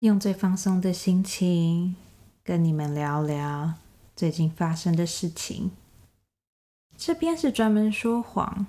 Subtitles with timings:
[0.00, 1.94] 用最放松的心情
[2.42, 3.74] 跟你们聊聊
[4.16, 5.72] 最近发生的事情。
[6.96, 8.66] 这边是专门说谎，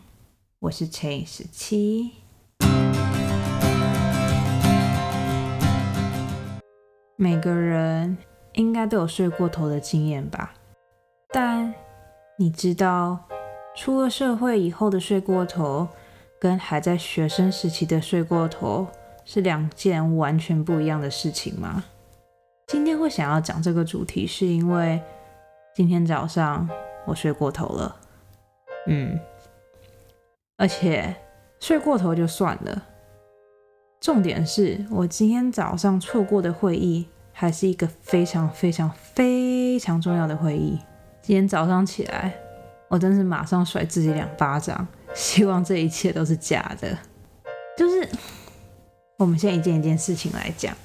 [0.60, 2.12] 我是陈十七。
[7.16, 8.18] 每个人
[8.56, 10.54] 应该都有睡过头的经验吧？
[11.30, 11.74] 但
[12.36, 13.18] 你知道，
[13.74, 15.88] 出了社会以后的睡过头，
[16.38, 18.86] 跟还在学生时期的睡过头？
[19.34, 21.86] 是两件完全不一样的事情吗？
[22.68, 25.02] 今天会想要讲这个主题，是因为
[25.74, 26.70] 今天早上
[27.06, 27.96] 我睡过头了，
[28.88, 29.18] 嗯，
[30.58, 31.16] 而且
[31.62, 32.84] 睡过头就算了，
[34.02, 40.78] 重点是我今天早上错过的会议，还是一个非常非常非常重要的会议。
[41.22, 42.34] 今天早上起来，
[42.90, 46.98] 我真是马上甩自己两巴掌，希望这一切都是假的，
[47.78, 48.06] 就是。
[49.22, 50.76] 我们现在一件一件事情来讲，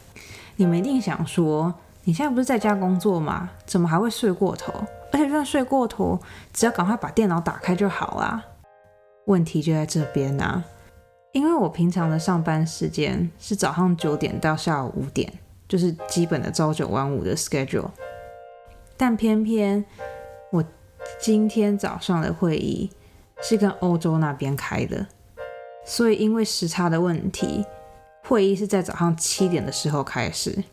[0.56, 1.72] 你们一定想说，
[2.04, 3.48] 你现在不是在家工作吗？
[3.64, 4.74] 怎么还会睡过头？
[5.10, 6.20] 而且就算睡过头，
[6.52, 8.44] 只要赶快把电脑打开就好啦。
[9.24, 10.62] 问题就在这边啊，
[11.32, 15.32] 因为我平常的上班时间是早上九点到下午五点，
[15.66, 17.88] 就是基本的朝九晚五的 schedule，
[18.98, 19.82] 但偏偏
[20.50, 20.62] 我
[21.18, 22.90] 今天早上的会议
[23.40, 25.06] 是跟欧洲那边开的，
[25.86, 27.64] 所以因为时差的问题。
[28.28, 30.64] 会议是在早上七点的时候开始。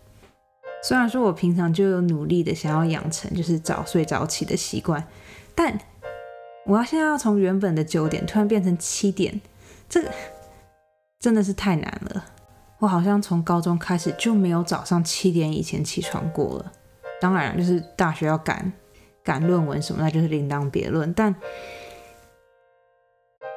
[0.82, 5.02] 虽然说我平常就有努力的想要养成就是早睡早起的习惯，
[5.56, 5.80] 但
[6.66, 9.40] 我要现在要从原本的九点突然变成七点，
[9.88, 10.04] 这
[11.20, 12.26] 真的是太难了。
[12.80, 16.72] 我好像从高中开始就没有早上七点以前起床过了。
[17.22, 18.74] 当然，就是大学要赶
[19.24, 21.14] 赶论文什么，那就是另当别论。
[21.14, 21.34] 但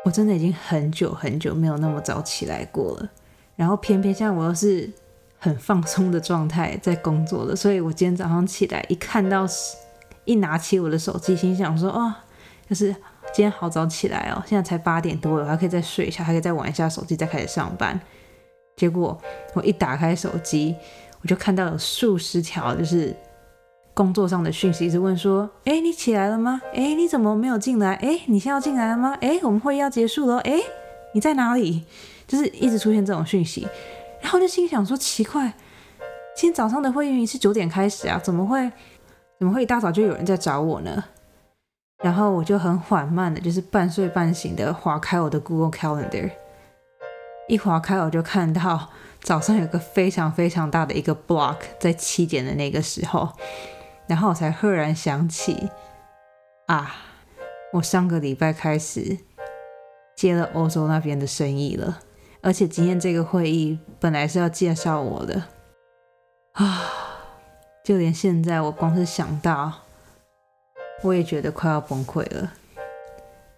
[0.04, 3.10] 我真的已经很久很久没有那么早起来过了。
[3.56, 4.88] 然后偏偏现在我又是
[5.38, 9.46] 很放松的状态在工作的，所以我今天早上起来一看到，
[10.24, 12.14] 一拿起我的手机，心想说哦，
[12.68, 12.94] 就是
[13.32, 17.98] 今天好早起来哦，现在才八点多，我还可以再睡一下，还可以再玩一下手机，再开始上班。
[18.76, 19.18] 结果
[19.54, 20.74] 我一打开手机，
[21.22, 23.16] 我就看到有数十条就是
[23.94, 26.60] 工作上的讯息，一直问说，哎，你起来了吗？
[26.74, 27.94] 哎，你怎么没有进来？
[27.94, 29.16] 哎，你现在要进来了吗？
[29.20, 30.40] 哎，我们会议要结束了。
[30.40, 30.60] 哎，
[31.14, 31.84] 你在哪里？
[32.26, 33.66] 就是一直出现这种讯息，
[34.20, 35.52] 然后就心想说奇怪，
[36.34, 38.70] 今天早上的会议是九点开始啊，怎么会
[39.38, 41.04] 怎么会一大早就有人在找我呢？
[42.02, 46.30] 然后我就很缓慢的，就是半睡半醒的划开我的 Google Calendar，
[47.48, 48.90] 一划开我就看到
[49.22, 53.30] 早上有个非常非常大的一个 block 在七点的那个时候，
[54.06, 55.70] 然后我才赫然想起
[56.66, 56.96] 啊，
[57.72, 59.16] 我上个礼拜开始
[60.14, 62.00] 接了欧洲那边的生意了。
[62.40, 65.42] 而且今天这个会议本来是要介绍我的
[66.52, 66.82] 啊，
[67.84, 69.72] 就连现在我光是想到，
[71.02, 72.52] 我也觉得快要崩溃了。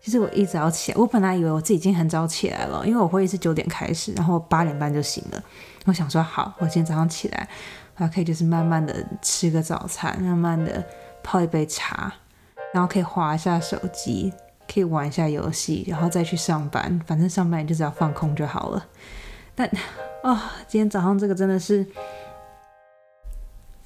[0.01, 5.43] 其实我一早起来，我本来以为我自己已经很早起来了，因为我会议是九点开始，然后八点半就醒了。
[5.85, 7.49] 我想说好，我今天早上起来，
[7.97, 10.83] 我可以就是慢慢的吃个早餐，慢慢的
[11.23, 12.13] 泡一杯茶，
[12.73, 14.33] 然后可以划一下手机。
[14.73, 17.01] 可以玩一下游戏，然后再去上班。
[17.07, 18.87] 反正上班就只要放空就好了。
[19.55, 19.69] 但
[20.23, 21.85] 啊，今天早上这个真的是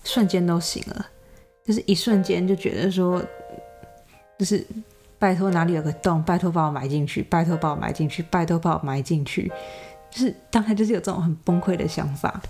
[0.04, 1.06] 瞬间都醒了，
[1.64, 3.22] 就是一瞬间就觉得说，
[4.38, 4.66] 就是
[5.18, 9.50] 拜托哪里有个洞，拜托把我埋进去，拜托把我埋进去，拜托把我埋进去。
[10.10, 12.42] 就是当时就是有这种很崩溃的想法。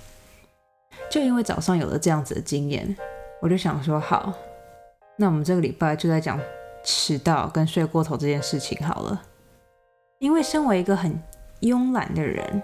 [1.10, 2.96] 就因为早上有了这样子的经验，
[3.40, 4.32] 我就想说好，
[5.16, 6.40] 那我们这个礼拜就在讲。
[6.84, 9.22] 迟到跟睡过头这件事情好了，
[10.18, 11.20] 因为身为一个很
[11.60, 12.62] 慵懒的人，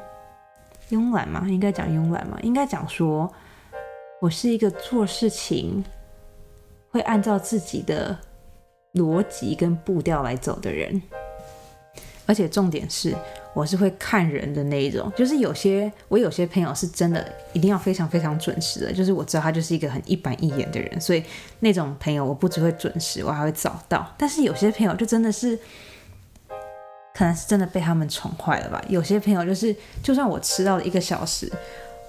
[0.90, 3.32] 慵懒嘛，应该讲慵懒嘛，应该讲说，
[4.20, 5.84] 我是一个做事情
[6.90, 8.18] 会按照自己的
[8.94, 11.00] 逻辑跟步调来走的人。
[12.26, 13.14] 而且重点是，
[13.54, 21.24] 我是会看人的那一种，就是有些我有些朋友是真的一定要非常非常准时的，就是我知道他就是一个很一板一眼的人，所以
[21.60, 24.14] 那种朋友我不只会准时，我还会早到。
[24.16, 25.58] 但是有些朋友就真的是，
[27.14, 28.80] 可能是真的被他们宠坏了吧。
[28.88, 31.50] 有些朋友就是，就算我迟到了一个小时，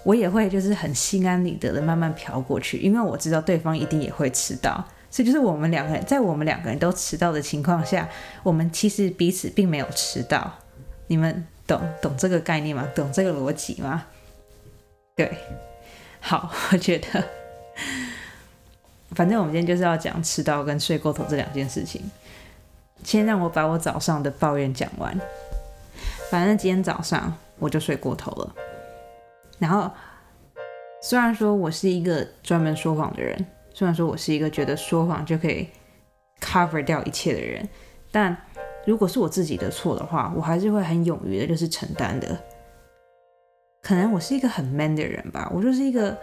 [0.04, 4.84] 我也会就是很心安理得的慢慢飘过去，因为我知道对方一定也会迟到。
[5.10, 8.08] 所以就是我们两个人在我们两个人都迟到的情况下，
[8.44, 10.54] 我们其实彼此并没有迟到。
[11.10, 12.88] 你们懂懂这个概念吗？
[12.96, 14.06] 懂这个逻辑吗？
[15.16, 15.36] 对，
[16.20, 17.24] 好， 我觉得，
[19.16, 22.00] 反正我们今天就是要讲迟到跟睡过头这两件事情。
[23.04, 25.20] 先让我把我早上的抱怨讲完。
[26.30, 28.56] 反正今天早上我就睡过头了，
[29.58, 29.90] 然后
[31.02, 35.68] 虽然说我是一个专门说谎的人，虽然说我是一个觉得说谎就可以
[36.40, 37.68] cover 掉一切的人，
[38.12, 38.38] 但
[38.86, 42.38] 如果是我自己的错的话，我还是会很勇于的，就是承担的。
[43.82, 46.18] 可能我是一个很 man 的人吧，我就是一个，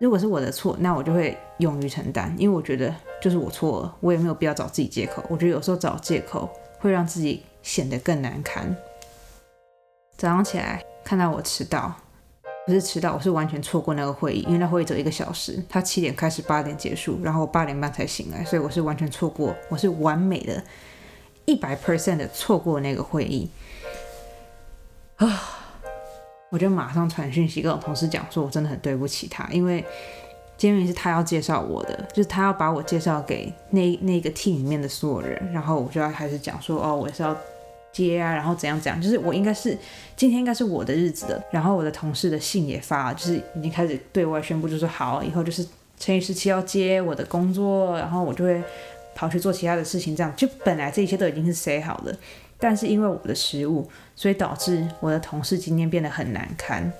[0.00, 5.22] 如果是我的错，那我就会勇于承担，因为我觉得就是我错了，我也没有必要找自己借口。
[5.28, 6.48] 我觉得有时候找借口
[6.78, 8.74] 会让自己显得更难堪。
[10.16, 11.94] 早上起来看到我迟到。
[12.66, 20.62] 不是迟到，我是完全错过那个会议，因为那会议只有一个小时，他七点开始，八点结束，然后我八点半才醒来，所以我是完全错过，我是完美的，
[21.50, 23.50] 一百 percent 的错过那个会议
[25.16, 25.26] 啊！
[26.50, 29.84] 我就马上传讯息跟我同事讲说，我真的很对不起他，因为
[30.56, 37.36] 今天是他要介绍我的，就是他要把我介绍给那那个 team 里面的所有人，然后我就要开始讲说，哦，我是要。
[37.92, 39.76] 接啊，然后怎样怎样，就是我应该是
[40.14, 41.42] 今天应该是我的日子的。
[41.50, 45.66] 然后我的同事的信也发了，就是已经开始对外宣布，就是好，以后就是
[45.98, 48.62] 陈宇十七要接我的工作，然后我就会
[49.20, 50.16] 跑去做其他的事情。
[50.16, 52.16] 这样就本来这一切都已经是 say 好了，
[52.58, 53.86] 但是因为我的失误，
[54.16, 56.90] 所以导致我的同事今天变得很难堪。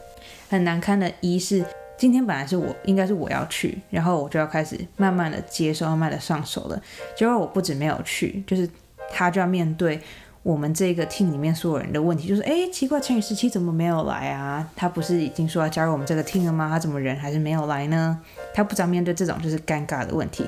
[0.50, 1.64] 很难堪的一是
[1.96, 6.78] 今天本来是我应该是我要去，然后我就要开始慢慢的接受，慢慢的上手了。
[7.17, 8.69] 结果我不止没有去，就是
[9.11, 9.99] 他就要面对。
[10.43, 14.67] 我们这个 team 里面所有人的问题就是，哎，奇怪，陈宇十七怎么没有来啊？
[14.75, 16.67] 他不是已经说要加入我们这个 team 了吗？
[16.70, 18.19] 他怎么人还是没有来呢？
[18.55, 20.43] 他不知道面对这种就是尴尬的问题，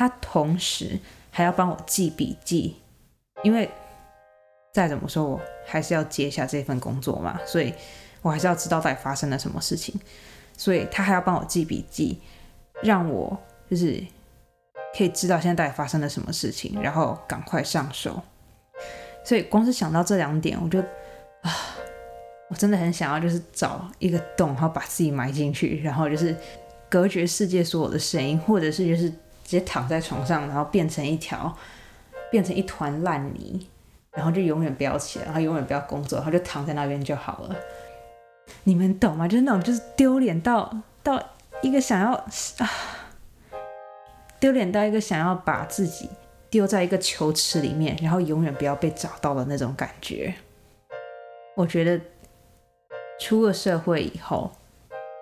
[0.00, 0.98] 他同时
[1.30, 2.74] 还要帮我记笔记，
[3.42, 3.68] 因为
[4.72, 7.74] 再怎么说，我还是要接下这份工作嘛，所以
[8.22, 9.94] 我还是要知道到底发生了什么事情，
[10.56, 12.18] 所以他还要帮我记笔记，
[12.82, 13.38] 让我
[13.70, 14.02] 就是
[14.96, 18.22] 可以知道现在到底发生了什么事情，然后赶快上手。
[19.22, 20.80] 所以光是想到这两点，我就
[21.42, 21.52] 啊，
[22.48, 26.34] 我真的很想要，就是找一个洞，然后把自己埋进去，然后就是
[26.88, 29.12] 隔绝世界所有的声音，或者是就是
[29.50, 31.52] 直接躺在床上，然后变成一条，
[32.30, 33.66] 变成一团烂泥，
[34.12, 37.56] 然后就永远不要起来，然后永远不要工作，然后就躺在那边就好了。
[38.62, 39.26] 你们懂吗？
[39.26, 41.20] 就是那种就是丢脸到到
[41.62, 42.70] 一个想要啊，
[44.38, 46.08] 丢脸到一个想要把自己。
[46.48, 50.34] 丢在一个球池里面，然后永远不要被找到的那种感觉。
[51.54, 52.00] 我觉得
[53.20, 54.50] 出了社会以后，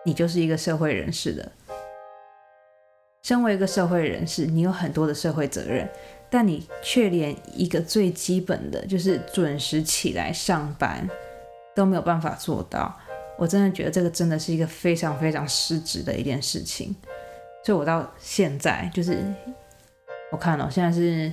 [0.06, 1.52] 你就是一个社会人士的。
[3.28, 5.86] 身为一个社会人士，你有很多的社会责任，
[6.30, 11.06] 但你却连一个最基本的就是准时起来上班
[11.76, 12.98] 都没有办法做到。
[13.36, 16.96] 我真的觉得这个真的是一个非常非常失职的一件事情。
[17.62, 19.22] 所以我到现在就是。
[20.30, 21.30] 我看了，现在是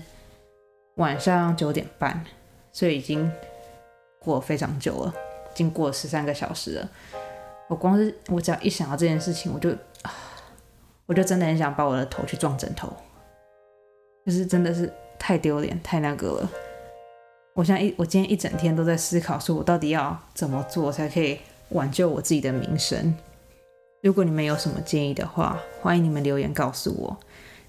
[0.96, 2.26] 晚上九点半，
[2.74, 3.32] 所以已经
[4.20, 5.14] 过非常久了，
[5.54, 6.90] 已经过十三个小时了。
[7.70, 9.70] 我光是我只要一想到这件事情，我就
[10.02, 10.14] 啊，
[11.06, 12.92] 我就真的很想把我的头去撞枕头，
[14.26, 16.50] 就是真的是太丢脸，太那个了。
[17.54, 23.16] 我现在一我今天一整天都在思考，说我到底要怎么做才可以挽救我自己的名声。
[24.02, 27.18] 如果你们有什么建议的话，欢迎你们留言告诉我。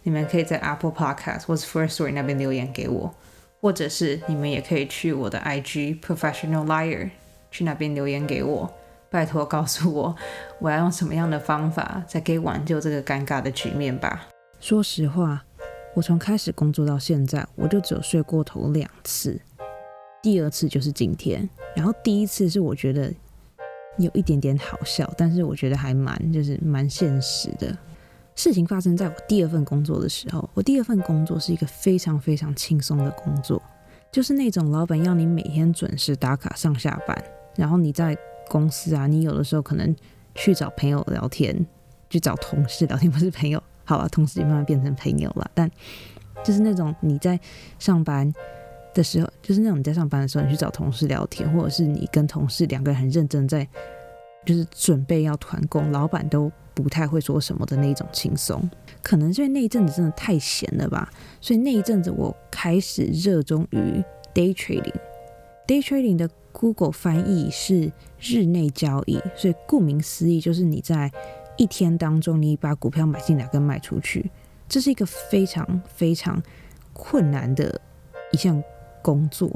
[0.03, 3.15] 你们可以在 Apple Podcast 或者 First Story 那边留言给我，
[3.61, 7.11] 或者是你们也可以去我的 IG Professional Liar
[7.51, 8.73] 去那边留言给我，
[9.11, 10.15] 拜托告诉我
[10.59, 14.29] 我要用什么样的方法才可以挽救这个尴尬的局面吧。
[14.61, 15.45] 说实话，
[15.95, 19.41] 我从开始工作到现在，我就只有睡过头两次，
[20.23, 23.13] 第二次就是今天，然后第一次是我觉得
[23.99, 27.77] 有一点点好笑，但是我觉得还蛮就是蛮现实的。
[28.35, 33.63] 事情发生在我第二份工作的时候，我第二份工作是一个非常非常轻松的工作，
[34.13, 37.17] 就是那种老板要你每天准时打卡上下班，
[37.55, 38.15] 然后你在
[38.49, 39.95] 公司啊，你有的时候可能
[40.35, 41.67] 去找朋友聊天，
[42.11, 45.71] 去找同事聊天，不是朋友，好了，同事也慢慢变成朋友了，但
[46.45, 47.39] 就是那种你在
[47.79, 48.33] 上班
[48.95, 53.67] 的时候，就是那种你在上班的时候，你去找同事聊天，或者是你跟同事两个人很认真在，
[54.45, 56.51] 就是准备要团工，老板都。
[56.77, 58.71] 不太会说什么的那种轻松，
[59.03, 61.11] 可能是因为那一阵子真的太闲了吧，
[61.41, 64.93] 所以那一阵子我开始热衷于 day trading。
[65.67, 71.13] day trading 的 Google 翻译是日内交易，所以顾名思义就是你在
[71.59, 74.31] 一天当中你把股票买进来跟卖出去，
[74.67, 76.43] 这是一个非常非常
[76.95, 77.79] 困难的
[78.33, 78.63] 一项
[79.03, 79.51] 工作。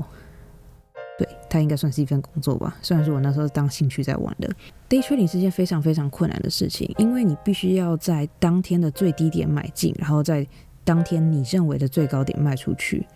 [1.19, 2.77] 对，它应该算是一份工作吧。
[2.83, 4.51] 虽然说我那时候当兴趣在玩的
[4.87, 10.47] ，day trading 是件非常非常困难的事情，因为你必须要在当天的最低点买进，然后在
[10.85, 13.07] 当天你认为的最高点卖出去，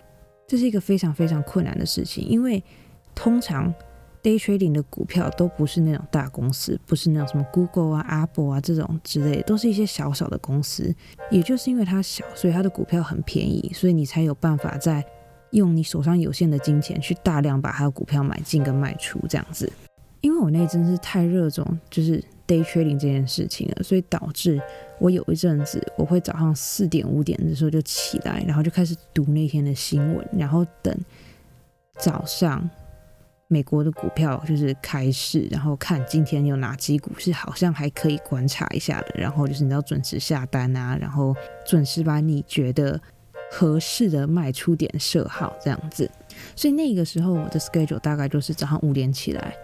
[0.47, 2.27] 这是一个非常非常困难的事情。
[2.27, 2.63] 因为
[3.15, 3.73] 通常
[4.21, 10.93] day trading 的股票都不是那种大公司，不是那种什么 Google 啊、Apple 啊这种之类，都是一些小小的公司。
[11.29, 15.05] 也就是因为它小，所以它的股票很便宜，所以你才有办法在
[15.51, 19.71] 用你手上有限的金钱去大量把它的股票买进跟卖出这样子。
[20.21, 24.59] 因为我那阵是太热衷就是 day trading 这件事情了，所以导致
[24.97, 30.97] 我有一阵子我会早上四点五点的时候就起来，然后就开始读那天的新闻，然后等
[31.99, 32.67] 早上。
[33.47, 41.35] 美国的股票就是开市，然后看今天有哪几股是好像还可以观察一下的，然后就是你要准时下单啊，然后
[41.65, 42.99] 准时把你觉得
[43.51, 46.09] 合适的卖出点设好这样子。
[46.55, 49.55] 所以那个时候我的 schedule 大概就是早上五点起来，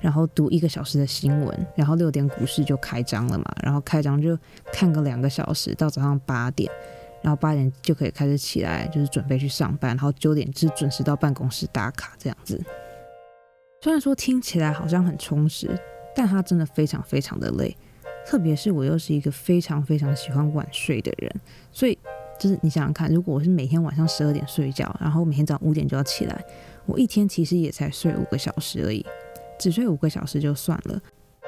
[0.00, 4.36] 然后读一个小时的新闻，然后六点股市就开张了嘛，然后开张就
[4.72, 6.68] 看个两个小时到早上八点，
[7.22, 12.60] 然后八点就可以开始起来，就是准备去上班，然后九点是准时到办公室打卡这样子。
[13.80, 15.70] 虽然说听起来好像很充实，
[16.14, 17.76] 但它真的非常非常的累，
[18.26, 21.32] 特别是我又是一个非常非常喜欢晚睡的人，
[21.70, 21.96] 所以
[22.40, 26.44] 就是你想想看，如果我是每天晚上十二点睡觉，然后每天早上五点就要起来，
[26.86, 29.06] 我一天其实也才睡五个小时而已，
[29.60, 31.00] 只睡五个小时就算了。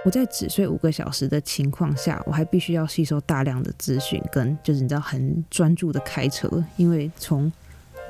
[0.04, 7.52] 我在只睡五个小时的情况下，我还必须要吸收大量的资讯，跟就是你知道很专注的开车，因为从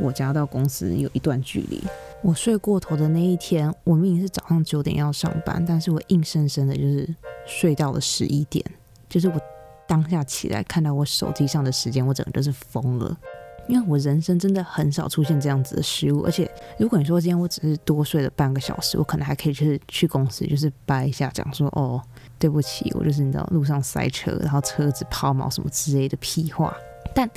[0.00, 1.83] 我家到公司有一段距离。
[2.23, 7.14] 我睡过头的那一天，我明明是早上九点要上班，但是我硬生生的就是
[7.47, 8.64] 睡到了十一点。
[9.09, 9.40] 就是我
[9.88, 13.16] 当下起来看到我手机上的时间，我整个就是疯了。
[13.69, 22.02] 因为我人生真的很少出现这样子的失误，而且如果你说今天我只是多睡了半个小时，我可能还可以就是去公司就是掰一下，讲说哦
[22.38, 26.76] 对不起，我就是你知道路上塞车，然后车子抛锚什么之类的屁话，
[27.14, 27.30] 但。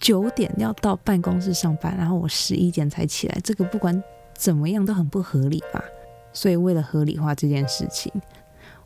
[0.00, 4.02] 九点要到办公室上班，然后我十一点才起来，这个不管
[4.34, 5.84] 怎么样都很不合理吧？
[6.32, 8.10] 所以为了合理化这件事情，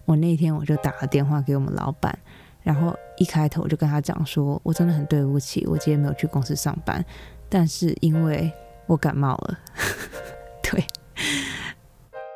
[0.05, 2.19] 我那天我就打了电话给我们老板，
[2.63, 7.05] 然后一开头我就跟他讲说，我真的很对不起，我今天没有去公司上班，
[7.49, 8.53] 但是因为
[8.87, 9.59] 我感冒了，
[10.65, 10.85] 对，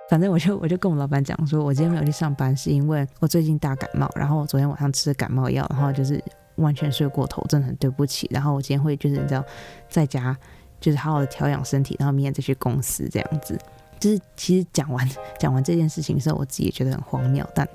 [0.09, 6.23] 反正我就我就跟我们老板讲说，我今天没有去上班是因为我最近大感冒，然后我昨天晚上吃了感冒药，然后就是。
[6.59, 8.29] 完全睡过头，真的很对不起。
[8.31, 9.45] 然后我今天会就是你知道，
[9.89, 10.37] 在家
[10.81, 13.59] 就是好好的调养身体，然后明天再去公司这样子。
[13.99, 17.67] 就是其实讲完讲完这件事情的时候，我自己也觉得很荒谬，但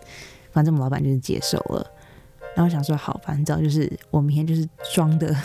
[0.51, 1.85] 反正我们老板就是接受了。
[2.55, 5.35] 然后想说好，反正就是我明天就是装的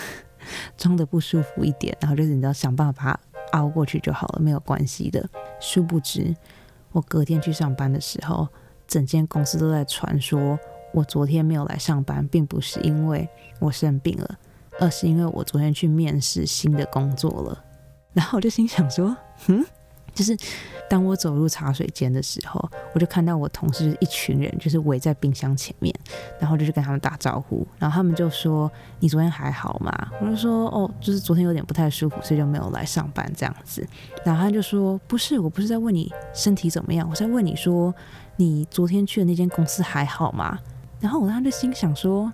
[0.77, 5.29] 装的不舒服一点，然后就是你知道想办法把它熬过去就好了，没有关系的。
[5.59, 6.35] 殊不知
[6.93, 8.47] 我隔天去上班的时候，
[8.87, 10.59] 整间公司都在传说。
[10.93, 13.29] 我昨天没有来上班，并不是因为
[13.61, 14.39] 我生病了，
[14.81, 17.65] 而是因为我昨天去面试新的工作了。
[18.13, 19.15] 然后我就心想说，
[19.49, 19.65] 嗯，
[20.15, 20.37] 就是
[20.89, 25.95] 当我走入茶水间的时候，我就看到我同事一群人就是围在冰箱前面，
[26.41, 27.65] 然后就去跟他们打招呼。
[27.79, 28.69] 然后他们就说
[28.99, 33.87] ：“你昨天还好吗？”我就说：“哦，就是昨天有点不太舒服，所以就没有来上班这样子。”
[34.25, 37.95] 然后他就说：“不是，我不是在问你身体怎么样，我在问你说
[38.37, 40.59] 你昨天去的那间公司还好吗？”
[41.01, 42.33] 然后我当时就心想说，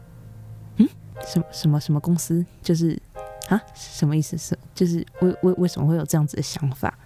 [0.77, 0.89] 嗯，
[1.27, 3.01] 什么什么什么公司，就是
[3.49, 4.39] 啊，什么意思？
[4.39, 6.99] 是就是为为为什么会有这样子的想法？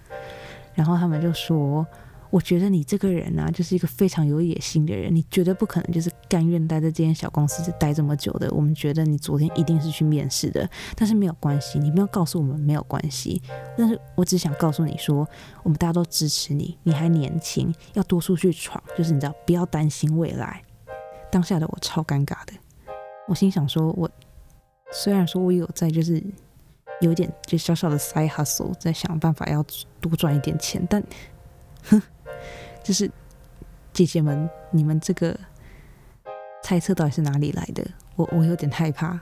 [0.73, 1.85] 然后他们就说，
[2.29, 8.49] 我觉得你这个人呢，就是一个非常有野心的人，你绝对不可能就是甘愿待在这间小公司待这么久的。
[8.53, 13.41] 我们觉得你昨天一定是去面试的，但是没有关系，你没有告诉我们没有关系。
[13.77, 15.27] 但是我只想告诉你说，
[15.63, 20.61] 我们大家都支持你，你还年轻，要多出去闯，就是你知道，不要担心未来。
[21.31, 22.53] 当下的我超尴尬的，
[23.27, 24.09] 我心想说，我
[24.91, 26.23] 虽然说我有在，就是
[27.01, 29.63] 有点就小小的 side hustle，在想办法要
[30.01, 31.03] 多赚一点钱，但，
[31.83, 32.01] 哼，
[32.83, 33.09] 就是
[33.93, 35.37] 姐姐们，你们这个
[36.63, 37.85] 猜测到底是哪里来的？
[38.15, 39.19] 我我有点害怕，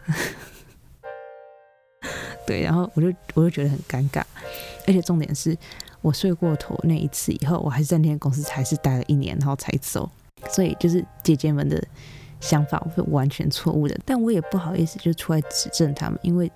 [2.47, 4.23] 对，然后我就我就觉得很尴尬，
[4.87, 5.55] 而且重点是
[6.01, 10.09] 我睡过头那一次以后，我还是在那间公司还是待了一年，然后才走。
[10.50, 11.82] 所以就是姐姐们的
[12.39, 16.51] 想法我是完全错误的，但我也不好意思就出来指正他们，因为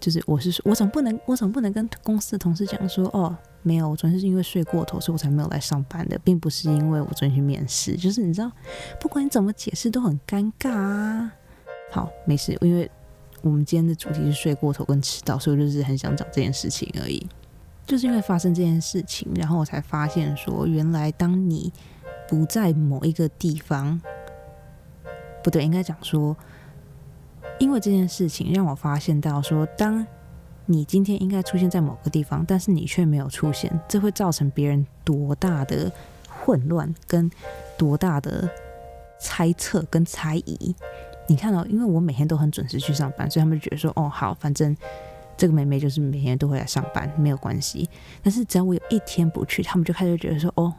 [0.00, 8.50] 就是我是说，我总不能我总不能跟公司的同事讲说，哦，没有，我昨天是因为睡过头，所以我才没有来上班的，并不是因为我昨天去面试，就是你知道，
[9.00, 11.32] 不管你怎么解释都很尴尬啊。
[11.92, 12.90] 好，没事，因为
[13.42, 17.24] 我们今天的主题是睡过头跟迟到，所以我就是很想讲这件事情而已。
[17.86, 21.72] 就是因为发生这件事情，然后我才发现说，原来当你。
[22.32, 24.00] 不在某一个地方，
[25.44, 26.34] 不对，应该讲说，
[27.58, 30.06] 因为这件事情让我发现到说，当
[30.64, 35.92] 你今天应该出现在某个地方，但是你却没有出现，这会造成别人多大的
[36.26, 37.30] 混乱跟
[37.76, 38.48] 多大的
[39.20, 40.74] 猜测跟猜疑？
[41.26, 44.74] 你看到，因为我每天都很准时去上班，所以他们就觉得说，哦，好，反正
[45.36, 47.90] 这个妹妹就是每天都会来上班，没有关系。
[48.22, 50.72] 但是只要我有一天不去，他们就开始觉得说，哦，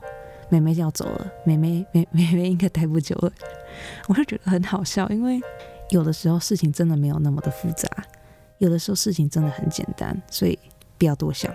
[0.50, 3.32] 妹妹要走了，妹妹 妹妹妹应该待不久了。
[4.08, 5.42] 我就觉得很好笑，因为
[5.90, 7.88] 有的时候事情真的没有那么的复杂，
[8.60, 10.58] 有的时候事情真的很简单，所以
[10.98, 11.52] 不要多想，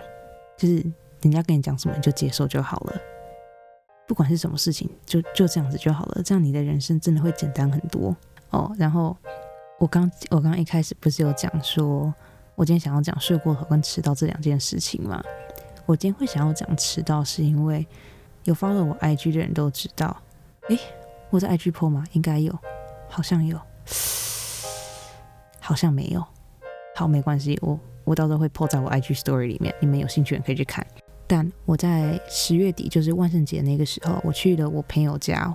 [0.56, 0.74] 就是
[1.22, 3.00] 人家跟你讲什么你就接受就好了。
[4.06, 8.16] 不管是什么事情，就就这样子就好了，这样你的人生真的会简单很多。
[8.50, 9.16] 哦，然后
[9.78, 12.12] 我刚我刚一开始不是有讲说，
[12.54, 15.22] 我今天想要讲睡过头跟迟到这两件事情吗？
[15.84, 17.86] 我今天会想要讲迟到，是因为
[18.44, 20.16] 有 follow 我 IG 的人都知道，
[20.68, 20.78] 诶，
[21.30, 22.04] 我在 IG 破吗？
[22.12, 22.56] 应该有，
[23.08, 23.60] 好像有，
[25.60, 26.24] 好像没有。
[26.94, 30.86] 好，没关系，我我到时候会破在我 IG Story 里面，你们有兴趣的可以去看。
[31.26, 35.54] 但我在十月底，就是万圣节那个时候，我去了我朋友家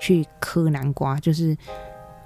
[0.00, 1.56] 去磕南瓜，就是。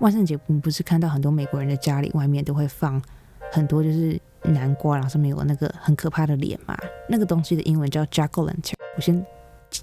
[0.01, 3.03] 万圣节，我们不是看到很多美国人的家里外面都会放
[3.51, 6.79] 很多就是南瓜，然后上面有那个很可怕的脸嘛？
[7.09, 8.75] 那个东西的英文叫 Jack o' Lantern。
[8.95, 9.27] 我先。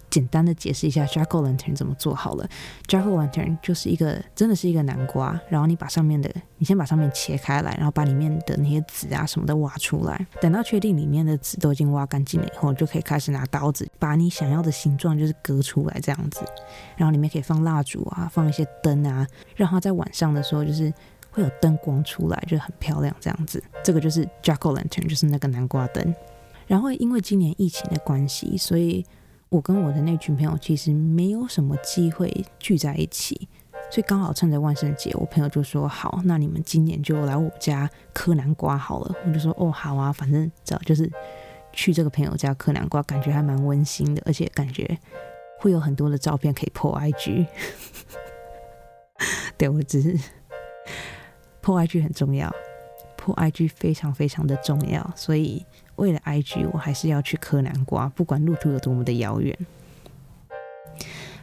[0.09, 2.47] 简单的解释一下 Jack o' Lantern 怎么做好了。
[2.87, 10.25] Jack o' Lantern 就是一个真的是一个南瓜，然后你把上面的，你先把上面切开来，然后把里面的那些籽啊什么的挖出来。
[10.41, 16.43] 等到确定里面的籽都已经挖干净了以后，就可以开始拿刀子把你想要的形状就是割出来这样子。
[16.95, 20.91] 然后里面可以放蜡烛啊，放一些灯啊，让它在晚上的时候就是
[21.29, 23.61] 会有灯光出来，就很漂亮这样子。
[23.83, 26.15] 这个就是 Jack o' Lantern，就是那个南瓜灯。
[26.65, 29.05] 然后因为今年疫情的关系，所以
[29.49, 33.47] 我跟我的那群朋友其实没有什么机会聚在一起，
[33.89, 41.09] 所以刚好趁着万圣节，我朋友就说：“好，那你们今年就来我家磕南瓜好了。”我就说：“哦，好啊，反正只要就是
[41.71, 44.97] 去这个朋友家磕南瓜，感觉还蛮温馨的，而且感觉
[45.59, 47.45] 会有很多的照片可以破 IG。”
[49.57, 50.19] 对我只是
[51.61, 52.53] 破 IG 很重要，
[53.25, 55.65] 破 IG 非常非常的重要，所以。
[55.95, 59.57] 为了 IG，我还是要去磕南瓜，不管路途有多么的遥远。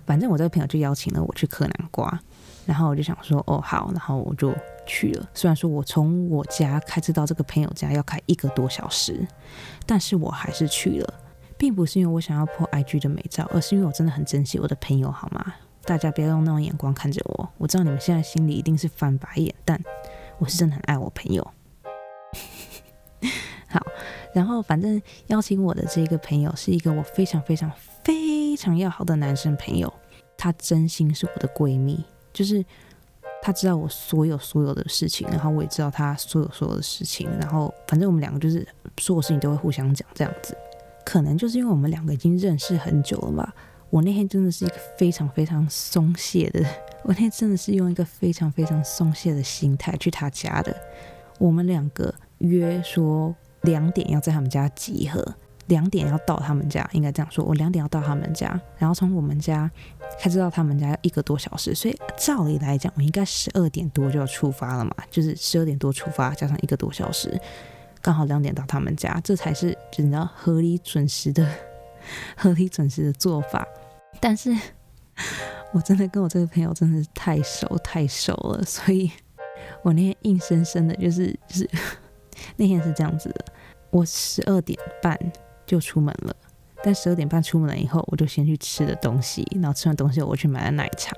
[0.04, 2.20] 反正我这个朋友就邀请了我去磕南瓜，
[2.66, 4.54] 然后我就想说，哦好，然后我就
[4.84, 5.26] 去了。
[5.32, 9.26] 虽然说我从我家开车到这个朋友家要开一个多小时，
[9.86, 11.14] 但是我还是去了，
[11.56, 15.54] 并不是因为我想要破 IG 的美照，而是因为我真的很珍惜我的朋友，好吗？
[15.86, 19.82] 大家不要用那种眼光看着我，我知道你们现在心里一定是翻白眼，但
[20.36, 21.50] 我是真的很爱我朋友。
[23.72, 23.80] 好。
[24.32, 27.70] 然后，反正邀请我的这个朋友是一个我非常非常
[28.04, 29.92] 非常要好的男生朋友，
[30.36, 32.64] 他真心是我的闺蜜，就是
[33.42, 38.66] 他知道我所有所有的事情，然后我也知道他所有所有的事情，然后反正我们两个就是
[38.98, 40.56] 所有事情都会互相讲这样子。
[41.04, 43.54] 可能就是因为我们两个已经认识很久了吧，
[43.90, 46.60] 我那天真的是一个非常非常松懈的，
[47.02, 50.74] 我那天真的是用一个非常非常松懈的心态去他家的。
[51.38, 53.34] 我们两个约说。
[53.62, 55.24] 两点要在他们家集合，
[55.66, 57.44] 两点要到他们家，应该这样说。
[57.44, 59.70] 我两点要到他们家，然后从我们家
[60.18, 67.40] 开车到他们家要一个多小时，所以照理来讲，我应该十二点多就要出发了嘛，就是十二点多出发，加上一个多小时，
[68.00, 71.48] 刚好两点到他们家，这才是你知道合理准时的、
[72.36, 73.66] 合理准时的做法。
[74.20, 74.52] 但是
[75.72, 79.10] 我真的跟我这个朋友真的是太熟太熟了，所以
[79.82, 81.70] 我那天硬生生的就是就是。
[82.56, 83.44] 那天是这样子的，
[83.90, 85.18] 我十二点半
[85.66, 86.34] 就出门了，
[86.82, 91.14] 但十二点半出门了以后，我就先去吃了东西，然后吃完东西我去买了奶茶，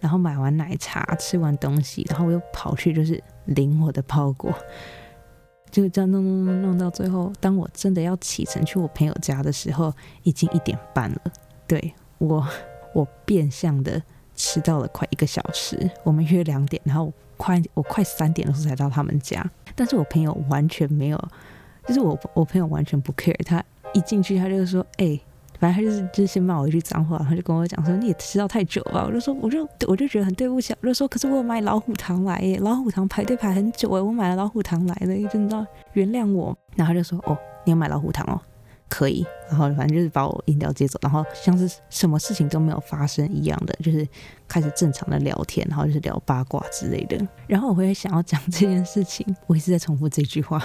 [0.00, 4.54] 然后买完奶茶吃完东西，然后我又跑去就是领我的包裹，
[5.70, 11.20] 就这样弄弄弄弄到最后，当我真的要启程去我朋友家的时候，已经一点半了。
[11.66, 12.46] 对我，
[12.94, 14.02] 我变相的
[14.34, 15.90] 迟到了快一个小时。
[16.04, 17.10] 我们约两点，然后
[17.42, 19.44] 快我快三点的时候才到他们家。
[19.74, 21.18] 但是我朋友完全没有，
[21.88, 23.60] 就是我我朋友完全不 care，他
[23.92, 25.18] 一进去他就说，哎，
[25.58, 38.40] 反正他就是就先骂我一句脏话，然后就跟我讲说你也迟到太久了，我就说我就我就觉得很对不起，我就说可是我买老虎糖来耶，老虎糖排队排很久哎，我买了老虎糖来了，真的原谅我，然后他就说哦，你要买老虎糖哦。
[38.92, 44.06] 可以，然后反正就是把我饮料接走，然后像是什么事情都没有发生一样的，就是
[44.46, 47.18] 开始正常的聊天，然后就是聊八卦之类的。
[47.46, 50.62] 然后我会想要讲这件事情，我一直在重复这句话。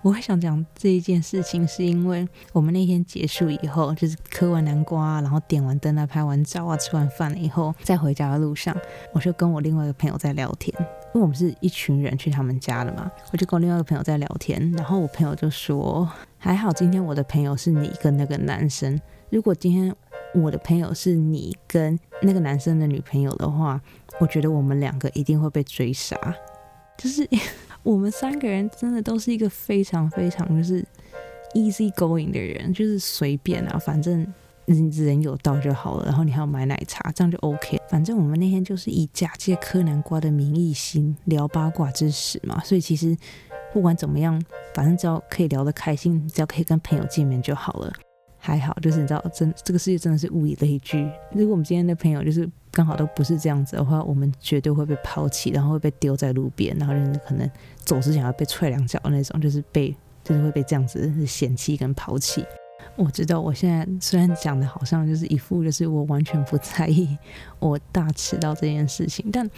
[0.00, 8.76] 我会想讲这一件事情，是因为我们那天结束以后，就是嗑完南瓜，然后点完灯啊，拍完照啊，吃完饭了以后，在回家的路上，
[9.12, 10.72] 我就跟我另外一个朋友在聊天。
[11.16, 19.00] 因为我们是一群人去他们家的嘛，我就跟我另外一个朋友在聊天，然后我朋友就说：“还好今天我的朋友是你跟那个男生，
[19.30, 19.96] 如果今天
[20.34, 23.80] 我的朋友是你跟那个男生的女朋友的话，
[24.20, 26.14] 我觉得我们两个一定会被追杀。
[26.98, 27.26] 就是
[27.82, 30.84] 我们三个人真的都是一个非常非常就是
[31.54, 34.30] easy going 的人，就是随便啊，反正。”
[34.66, 37.80] 人人有到就好了，然后你还要买奶茶，这样就 OK。
[37.88, 43.16] 反正我们那天就是以假借柯南瓜的名义心聊八卦之时嘛，所以其实
[43.72, 44.42] 不管怎么样，
[44.74, 47.92] 反正只要可以聊得开心，只要可以跟朋友见面就好了。
[48.38, 51.10] 还好，就是你知道，真这个世界真的是物以类聚。
[51.32, 57.50] 如果我们今天的朋友就是刚好都不是这样子的话，我们绝对会被抛弃，然后会被丢在路边，然后人可能
[57.84, 62.44] 走之前要被踹两脚那种，就是被就是会被这样子嫌弃跟抛弃。
[62.96, 67.16] 我知道，我现在虽然讲的好像就是一副就是我完全不在意
[67.58, 69.48] 我大迟到这件事情，但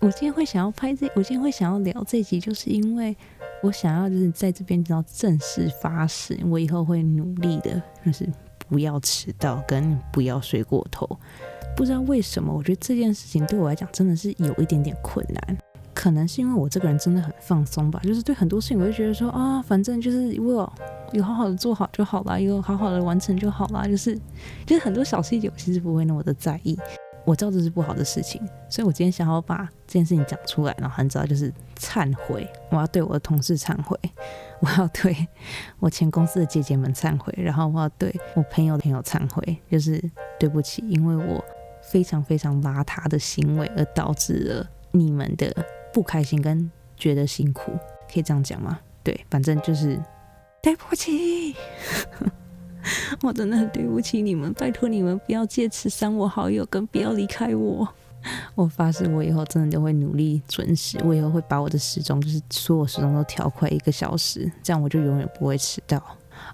[0.00, 3.16] 我今天会想要拍这，我今天会想要聊这集，就是因为
[3.62, 8.28] 我想要就是在这边要正式发誓，我以后会努力的，就是
[8.68, 11.18] 不要迟到跟不要睡过头。
[11.76, 15.58] 不知道为什么，我觉得这件事情对我来讲真的是有一点点困难。
[16.00, 20.72] 可能是因为我这个人真的很放松吧，就是对很多事情我就觉得说啊，反正就是我
[21.12, 24.18] 有好好的做好就好了，有好好的完成就好了，就是
[24.64, 26.78] 就是很多小细节我其实不会那么的在意。
[27.26, 33.94] 我知道这是不好的事情，所以我今天想要把这件事情讲出来，然后很早就是忏悔，我要对我的同事忏悔，
[34.60, 35.14] 我要对
[35.80, 40.02] 我前公司的姐姐们忏悔，然后我要对我朋友的朋友忏悔，就是
[40.38, 41.44] 对不起，因为我
[41.82, 45.54] 非常非常邋遢的行为而导致了你们的。
[45.92, 47.72] 不开心跟觉得辛苦，
[48.12, 48.78] 可以这样讲吗？
[49.02, 49.98] 对，反正就是
[50.62, 51.54] 对不起，
[53.22, 57.88] 我真的很对不起你们，拜托你们不要借此删我好友，跟不要离开我。
[58.54, 66.02] 我发誓，我以后真的都会努力准时，我以后会把我的时钟，就是所有时钟都调快一个小时，这样我就永远不会迟到。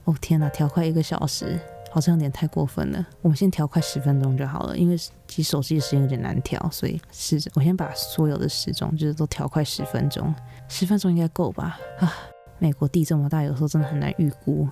[0.05, 1.59] 哦天哪，调快一个小时！
[1.97, 4.95] 好像有点太过分了，我们先调快十分钟就好了，因为
[5.27, 10.35] 其实手机的时间有点难调，所以是我先把所有的时钟就是都调快十分钟，
[10.69, 11.81] 十分钟应该够吧？
[11.99, 12.13] 啊，
[12.59, 14.69] 美国地这么大，有时候真的很难预估。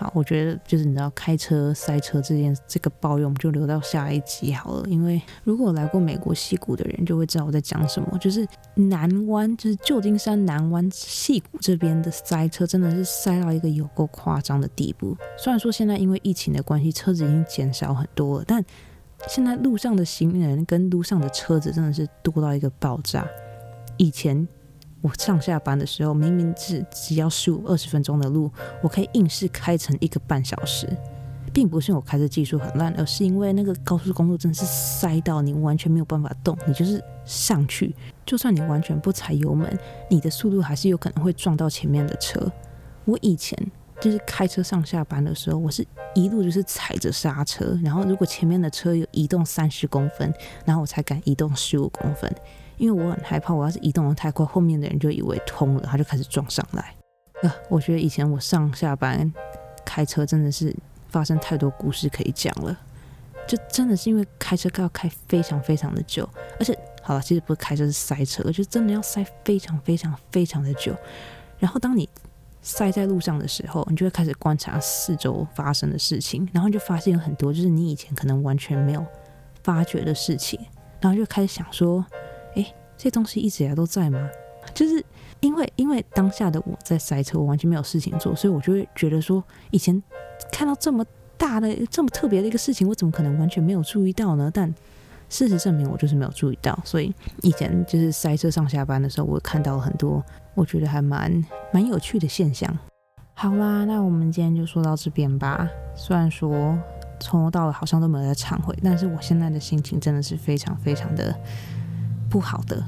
[0.00, 4.88] 好，我觉得就是你知道开车塞车这件这个抱怨，我们就留到下一集好了。
[4.88, 15.14] 因为如果来过美国西谷的人就会知道我在讲什么，就是南湾，就是旧金山南湾西谷这边的塞车真的是塞到一个有够夸张的地步。
[15.36, 18.64] 虽然说现在因为疫情的关系，车子已经减少很多了，但
[19.28, 23.28] 现在路上的行人跟路上的车子真的是多到一个爆炸。
[23.98, 24.48] 以前。
[25.02, 28.50] 我上下班的时候，明明是只要十五二十分钟的路，
[28.82, 30.86] 我可以硬是开成一个半小时，
[31.54, 37.94] 并不是我开车技术很烂，而是因为那个高速公路真的是塞到你完全没有办法动，你就是上去，
[38.26, 39.78] 就算你完全不踩油门，
[40.10, 42.52] 你的速度还是有可能会撞到前面的车。
[43.06, 43.58] 我以前
[44.02, 45.82] 就是开车上下班的时候，我是
[46.14, 50.30] 一路就是踩着刹车，然后如果前面的车有移动三十公分，
[50.66, 52.30] 然后我才敢移动十五公分。
[52.80, 56.94] 因为我很害怕，我要是移动的太快，后面的人就以为通了，他就开始撞上来。
[57.42, 59.30] 呃，我觉得以前我上下班
[59.84, 60.74] 开车真的是
[61.10, 62.74] 发生太多故事可以讲了，
[63.46, 66.26] 就真的是因为开车要开非常非常的久，
[66.58, 70.96] 而且好了，其实不是开车是塞车，就真的要塞非常非常非常的久。
[71.58, 72.08] 然后当你
[72.62, 79.04] 塞在路上的时候，你就会开始观察四周发生的事情，然后就发现有很多就是你以前可能完全没有
[79.62, 80.58] 发觉的事情，
[80.98, 82.02] 然后就开始想说。
[83.02, 84.28] 这东西一直以来都在吗？
[84.74, 85.02] 就是
[85.40, 90.00] 因为因为当下的我在塞车，我完全没有事情做，所以我就会觉得说，以前
[90.52, 91.02] 看到这么
[91.38, 94.50] 大的、这么特别的一个事情，我怎么可能完全没有注意到呢？
[94.52, 94.72] 但
[95.30, 96.78] 事实证明，我就是没有注意到。
[96.84, 97.10] 所以
[97.40, 100.22] 以前就是塞车上下班的时候，我看到了很多
[100.54, 102.78] 我觉得还蛮蛮有趣的现象。
[103.32, 105.66] 好啦，那我们今天就说到这边吧。
[105.96, 106.78] 虽然说
[107.18, 111.34] 从头到尾好像都没有在忏悔，但是我现在的心情真的是非常非常的。
[112.30, 112.82] 不好的，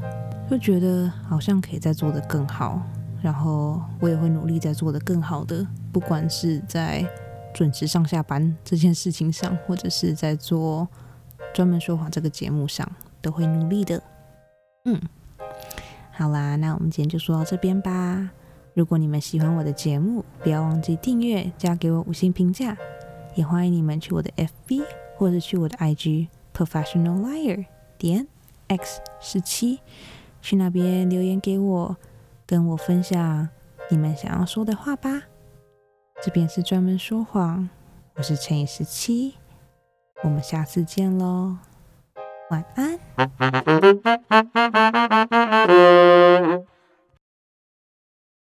[0.49, 2.81] 就觉得好像可以再做的更好，
[3.21, 7.05] 然后我也会努力再做的更好的，不管是在
[7.53, 10.89] 准时上下班这件事情上，或者是在做
[11.53, 12.89] 专门说谎这个节目上，
[13.21, 14.01] 都会努力的。
[14.85, 15.01] 嗯，
[16.13, 18.31] 好啦，那我们今天就说到这边吧。
[18.75, 22.77] 如果你们喜欢我的节目，不要忘记订阅加给我五星评价，
[23.35, 24.83] 也欢迎你们去我的 FB
[25.17, 27.67] 或者去我的 IG Professional Liar
[27.99, 28.27] 点。
[28.77, 29.81] X 十七，
[30.41, 31.97] 去那边留言给我，
[32.47, 33.49] 跟我分享
[33.91, 35.25] 你们想要说的话吧。
[36.23, 37.69] 这边是专门说谎，
[38.15, 39.35] 我是乘以十七，
[40.23, 41.57] 我们下次见喽，
[42.51, 42.99] 晚安。